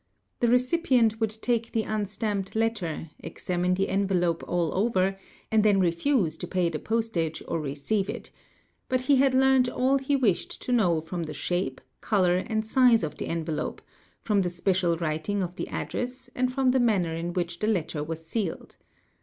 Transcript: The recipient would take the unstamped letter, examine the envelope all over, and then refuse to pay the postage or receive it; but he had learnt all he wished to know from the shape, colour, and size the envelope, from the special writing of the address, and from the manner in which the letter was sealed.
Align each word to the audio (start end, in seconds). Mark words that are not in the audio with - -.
The 0.39 0.47
recipient 0.47 1.19
would 1.21 1.29
take 1.29 1.73
the 1.73 1.83
unstamped 1.83 2.55
letter, 2.55 3.11
examine 3.19 3.75
the 3.75 3.87
envelope 3.89 4.43
all 4.47 4.73
over, 4.73 5.15
and 5.51 5.63
then 5.63 5.79
refuse 5.79 6.35
to 6.37 6.47
pay 6.47 6.69
the 6.69 6.79
postage 6.79 7.43
or 7.47 7.61
receive 7.61 8.09
it; 8.09 8.31
but 8.89 9.01
he 9.01 9.17
had 9.17 9.35
learnt 9.35 9.69
all 9.69 9.99
he 9.99 10.15
wished 10.15 10.59
to 10.63 10.71
know 10.71 11.01
from 11.01 11.21
the 11.21 11.35
shape, 11.35 11.81
colour, 11.99 12.37
and 12.37 12.65
size 12.65 13.01
the 13.01 13.27
envelope, 13.27 13.79
from 14.19 14.41
the 14.41 14.49
special 14.49 14.97
writing 14.97 15.43
of 15.43 15.55
the 15.55 15.67
address, 15.67 16.31
and 16.33 16.51
from 16.51 16.71
the 16.71 16.79
manner 16.79 17.13
in 17.13 17.33
which 17.33 17.59
the 17.59 17.67
letter 17.67 18.03
was 18.03 18.25
sealed. 18.25 18.77